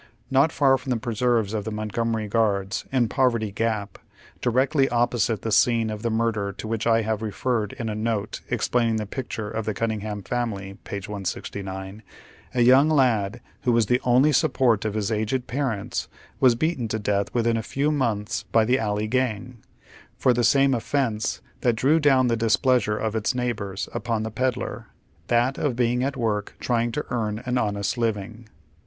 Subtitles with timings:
[0.31, 3.99] Not far from the preserves of the Montgomery Guards, in Poverty Gap,
[4.41, 7.93] directly op posite the scene of the murder to whicli I have referred in a
[7.93, 10.95] note explaining the picture of the Cunningltam faiu ily (p.
[10.95, 12.01] 169),
[12.55, 16.07] a young lad, who was the only support of his aged parents,
[16.39, 19.59] was beaten to death within a few months by the" Alley Gang,"
[20.17, 24.87] for the same offence that drew down the displeasure of its neighbors upon the pedlar;
[25.27, 28.49] that of being at work trying to earn an honest living.